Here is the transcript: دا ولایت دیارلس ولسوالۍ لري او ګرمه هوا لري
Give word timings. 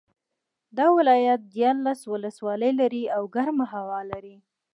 دا 0.77 0.85
ولایت 0.97 1.41
دیارلس 1.53 1.99
ولسوالۍ 2.11 2.71
لري 2.81 3.03
او 3.15 3.23
ګرمه 3.35 3.65
هوا 3.73 3.99
لري 4.11 4.35